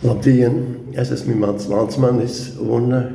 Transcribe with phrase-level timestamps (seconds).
[0.00, 0.54] Labdien!
[0.96, 3.08] Es esmu Mans Lansmanis un eh,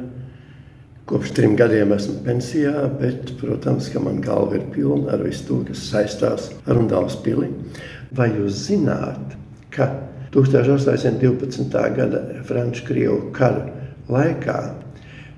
[1.10, 5.58] kopš trim gadiem esmu pensijā, bet, protams, ka man galva ir pilna ar visu to,
[5.66, 7.50] kas saistās ar Undāles pili.
[8.14, 9.34] Vai jūs zināt,
[9.74, 9.90] ka
[10.36, 11.74] 1812.
[11.98, 13.66] gada Franču-Krievu kara
[14.06, 14.60] laikā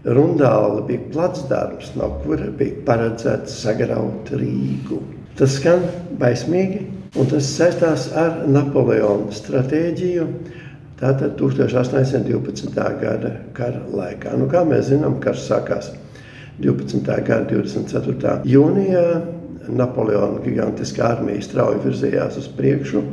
[0.03, 4.99] Rundāla bija placdarms, no kura bija paredzēts sagraut Rīgu.
[5.39, 5.87] Tas skan
[6.19, 6.83] baismīgi,
[7.15, 10.31] un tas saistās ar Napoleona stratēģiju
[10.97, 12.73] Tātad 1812.
[13.01, 14.33] gada kara laikā.
[14.39, 15.91] Nu, kā mēs zinām, karš sākās
[16.57, 17.03] 12.
[17.27, 18.39] gada 24.
[18.49, 19.03] jūnijā.
[19.67, 23.03] Napoleona gigantiskā armija strauji virzījās uz priekšu.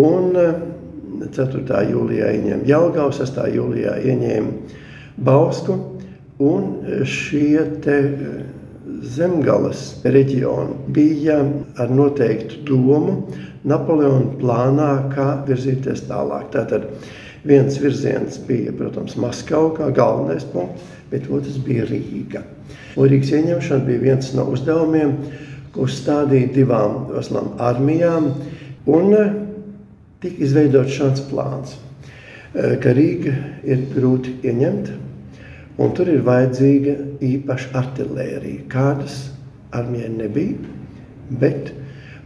[0.00, 1.62] Un 4.
[1.62, 3.40] Eh, jūlijā ieņēma Jelgavu, 6.
[3.54, 4.76] jūlijā ieņēma
[5.22, 5.78] Bausku.
[6.42, 6.68] Un
[7.06, 8.10] šie eh,
[9.02, 11.38] zemgales reģioni bija
[11.78, 13.20] ar noteiktu domu
[13.68, 16.48] Napoleona plānā, kā virzīties tālāk.
[16.54, 16.86] Tātad
[17.48, 22.44] viens virziens bija, protams, Maskava kā galvenais punkts, bet otrs bija Rīga.
[22.98, 25.16] Un Rīgas ieņemšana bija viens no uzdevumiem,
[25.74, 28.30] ko stādīja divām veselām armijām,
[28.88, 29.34] un eh,
[30.22, 31.76] tika izveidots šāds plāns,
[32.54, 33.34] eh, ka Rīga
[33.68, 34.90] ir grūti ieņemt,
[35.78, 39.18] un tur ir vajadzīga īpaša artilērija, kādas
[39.74, 40.58] armijai nebija,
[41.40, 41.72] bet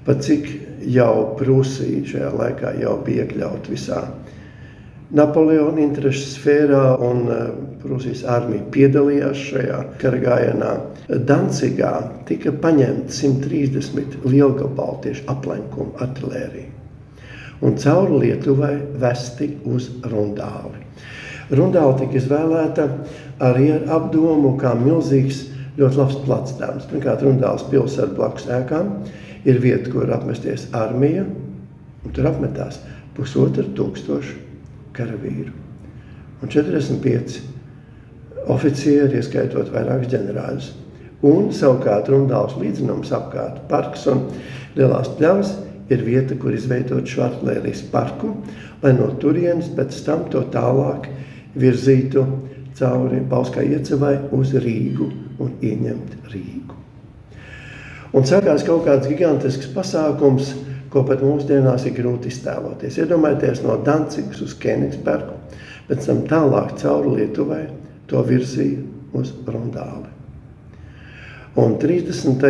[0.06, 0.48] pat cik
[0.92, 4.02] jau Prūsija šajā laikā jau bija iekļauta visā
[5.12, 7.40] Napoleona interesu sfērā, un eh,
[7.82, 10.70] Prūsijas armija piedalījās šajā karagājienā.
[11.28, 11.92] Dancigā
[12.28, 16.70] tika paņemta 130 lielgabalu tieši aplenkuma artilērija
[17.62, 20.80] un cauri Lietuvai vesti uz Rundāli.
[21.50, 22.86] Rundāli tika izvēlēta
[23.42, 25.46] arī ar apdomu kā milzīgs,
[25.78, 26.88] ļoti labs placdārns.
[26.90, 28.92] Pirmkārt, Rundāls pilsēta blakus ēkām,
[29.48, 31.24] ir vieta, kur apmesties armija,
[32.02, 32.78] un tur apmetās
[33.16, 34.38] pusotru tūkstošu
[34.96, 35.52] karavīru.
[36.42, 37.40] Un 45
[38.52, 40.70] oficieri, ieskaitot vairākus ģenerāļus.
[41.22, 44.24] Un savukārt Rundāls līdzinums apkārt parks un
[44.74, 45.52] lielās pļavas
[45.92, 48.32] ir vieta, kur izveidot šo artilērijas parku,
[48.82, 51.06] lai no turienes pēc tam to tālāk
[51.58, 52.24] virzītu
[52.78, 55.08] cauri Bauskai iecevai uz Rīgu
[55.42, 56.78] un ieņemt Rīgu.
[58.12, 60.52] Un sākās kaut kāds gigantisks pasākums,
[60.92, 62.98] ko pat mūsdienās ir grūti iztēloties.
[63.00, 65.38] Iedomājieties no Dancigas uz Kenigsbergu,
[65.88, 67.62] pēc tam tālāk cauri Lietuvai
[68.10, 68.82] to virzīja
[69.16, 70.10] uz Rundāli.
[71.56, 72.44] Un 30.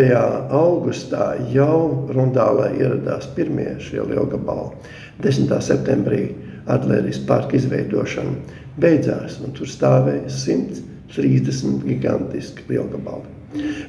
[0.55, 4.77] augustā jau Rundālē ieradās pirmie šie lielgabali.
[5.23, 5.51] 10.
[5.62, 6.25] septembrī
[6.71, 13.28] artilērijas parka izveidošana beidzās, un tur stāvēja 130 gigantiski lielgabali.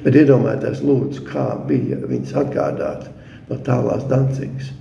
[0.04, 3.06] Bet iedomājieties, lūdzu, kā bija viņas atgādāt
[3.48, 4.72] no tālās Dancigas.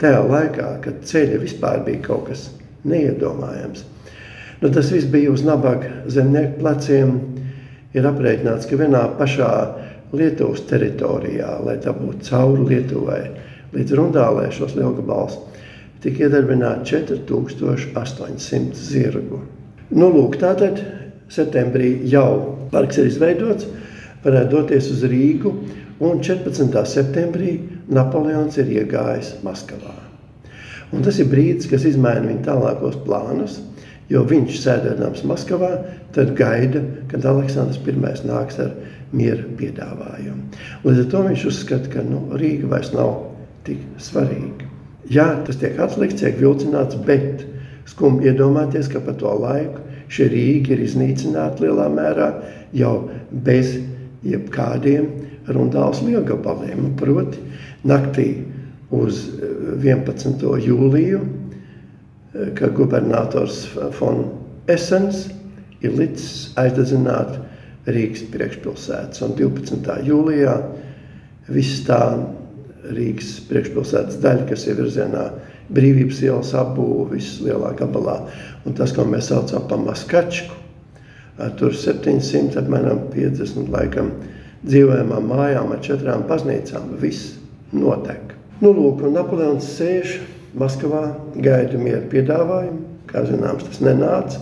[0.00, 2.48] Tajā laikā, kad ceļa vispār bija kaut kas
[2.86, 3.84] neiedomājams.
[4.60, 7.18] Nu, tas viss bija uz nabaga zemnieku pleciem.
[7.96, 9.50] Ir aprēķināts, ka vienā pašā
[10.16, 13.20] Lietuvas teritorijā, lai tā būtu cauri Lietuvai,
[13.74, 15.38] līdz Rundālē šos lielgabalus,
[16.04, 19.40] tika iedarbināti 4800 zirgu.
[19.90, 20.80] Nu, lūk, tātad
[21.32, 23.68] septembrī jau parks ir izveidots,
[24.24, 25.52] varētu doties uz Rīgu,
[26.02, 26.82] un 14.
[26.90, 27.56] septembrī
[27.88, 29.94] Napoleons ir iegājis Maskavā.
[30.94, 33.60] Un tas ir brīdis, kas izmaina viņa tālākos plānus,
[34.10, 35.72] jo viņš sēdēdams Maskavā,
[36.14, 37.96] tad gaida, kad Aleksandrs I
[38.26, 38.74] nāks ar
[39.12, 40.46] miera piedāvājumu.
[40.84, 43.12] Līdz ar to viņš uzskata, ka nu, Rīga vairs nav
[43.66, 44.65] tik svarīga.
[45.12, 47.44] Jā, tas tiek atlikts, tiek vilcināts, bet
[47.86, 52.28] skumji iedomāties, ka pa to laiku šie Rīga ir iznīcināti lielā mērā
[52.76, 52.94] jau
[53.30, 53.76] bez
[54.26, 55.08] jebkādiem
[55.54, 56.92] rundāls lielgabaliem.
[56.98, 57.42] Proti,
[57.86, 58.28] naktī
[58.94, 59.26] uz
[59.82, 60.42] 11.
[60.42, 63.66] Eh, jūliju, eh, kad gubernators
[64.00, 64.24] von
[64.68, 65.28] Essens
[65.82, 67.38] ir licis aizdedzināt
[67.86, 69.22] Rīgas priekšpilsētas.
[69.22, 70.02] Un 12.
[70.02, 70.56] jūlijā
[71.48, 72.00] viss tā
[72.94, 75.24] Rīgas priekšpilsētas daļa, kas ir virzienā
[75.74, 78.20] brīvības ielas apbūve, viss lielā gabalā.
[78.66, 80.62] Un tas, ko mēs saucam par maskačku,
[81.36, 84.08] Tur 700, apmēram 50 laikam,
[84.64, 86.94] dzīvojamām mājām ar četrām baznīcām.
[87.02, 87.34] Viss
[87.76, 88.32] notek.
[88.62, 90.16] Nu, lūk, un Napoleons sēž
[90.56, 91.10] Maskavā,
[91.44, 92.80] gaida mieru piedāvājumu.
[93.10, 94.40] Kā zināms, tas nenāca.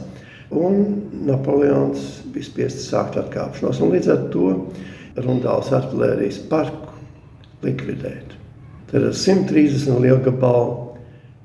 [0.54, 0.84] Un
[1.26, 3.82] Napoleons bija spiests sākt atkāpšanos.
[3.82, 4.52] Un līdz ar to
[5.18, 6.93] Rundāls artilērijas parku
[7.64, 8.34] likvidēt.
[8.90, 10.94] Tad ir 130 liela gabala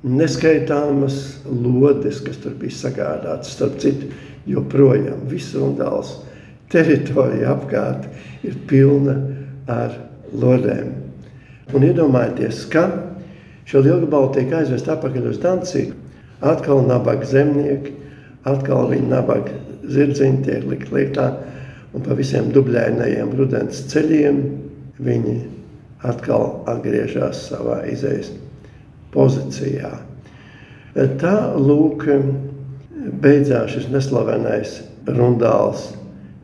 [0.04, 3.56] neskaitāmas lodes, kas tur bija sagādātas.
[3.56, 4.12] Starp citu,
[4.50, 6.18] joprojām viss rundāls
[6.71, 8.06] teritorija apkārt
[8.45, 9.16] ir pilna
[9.69, 9.95] ar
[10.33, 10.94] lodēm.
[11.74, 12.86] Un iedomājieties, ka
[13.69, 15.98] šo lielgabalu tiek aizvest atpakaļ uz Dancigu,
[16.39, 17.92] Atkal nabaga zemnieki,
[18.48, 19.57] atkal viņa nabaga
[19.92, 21.33] zirdziņi tiek likt lietā,
[21.92, 24.38] un pa visiem dubļainajiem rudens ceļiem
[25.04, 25.33] viņi
[26.06, 28.31] atkal atgriežas savā izējas
[29.13, 29.92] pozīcijā.
[31.22, 32.06] Tā lūk,
[33.24, 34.80] beidzās šis neslavenais
[35.10, 35.90] rundāls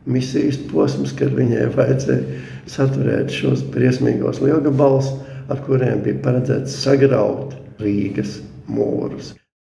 [0.06, 5.10] misijas posms, kad viņai vajadzēja saturēt šos briesmīgos lielgabalus,
[5.50, 9.34] ar kuriem bija paredzēts sagraut Rīgas mūrus.